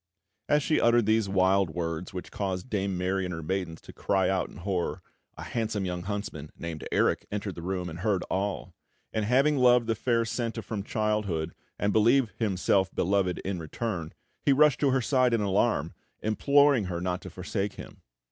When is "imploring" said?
16.23-16.85